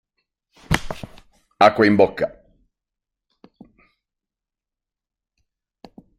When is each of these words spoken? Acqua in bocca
Acqua 1.65 1.85
in 1.89 1.95
bocca 1.95 2.27